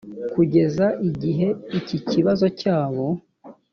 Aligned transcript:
kugeza 0.33 0.85
igihe 1.09 1.47
iki 1.79 1.97
kibazo 2.09 2.45
cyabo 2.59 3.05